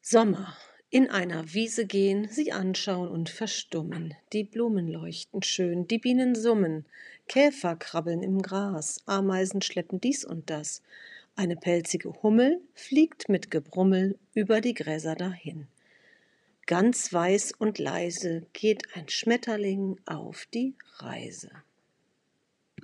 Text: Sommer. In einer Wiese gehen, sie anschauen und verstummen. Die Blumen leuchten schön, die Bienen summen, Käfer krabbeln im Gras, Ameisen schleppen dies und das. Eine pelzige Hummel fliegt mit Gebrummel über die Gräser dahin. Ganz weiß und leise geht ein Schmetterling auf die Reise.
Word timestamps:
Sommer. 0.00 0.56
In 0.88 1.10
einer 1.10 1.52
Wiese 1.52 1.84
gehen, 1.84 2.28
sie 2.30 2.52
anschauen 2.52 3.08
und 3.08 3.28
verstummen. 3.28 4.14
Die 4.32 4.44
Blumen 4.44 4.86
leuchten 4.88 5.42
schön, 5.42 5.88
die 5.88 5.98
Bienen 5.98 6.34
summen, 6.34 6.86
Käfer 7.28 7.74
krabbeln 7.74 8.22
im 8.22 8.40
Gras, 8.40 9.02
Ameisen 9.06 9.62
schleppen 9.62 10.00
dies 10.00 10.24
und 10.24 10.48
das. 10.48 10.82
Eine 11.34 11.56
pelzige 11.56 12.22
Hummel 12.22 12.60
fliegt 12.72 13.28
mit 13.28 13.50
Gebrummel 13.50 14.16
über 14.32 14.60
die 14.60 14.74
Gräser 14.74 15.16
dahin. 15.16 15.66
Ganz 16.66 17.12
weiß 17.12 17.52
und 17.58 17.78
leise 17.78 18.46
geht 18.52 18.94
ein 18.94 19.08
Schmetterling 19.08 19.98
auf 20.06 20.46
die 20.54 20.74
Reise. 20.98 21.50